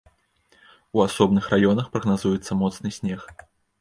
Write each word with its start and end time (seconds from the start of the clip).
У 0.99 1.03
асобных 1.07 1.49
раёнах 1.55 1.91
прагназуецца 1.97 2.59
моцны 2.63 2.89
снег. 2.99 3.21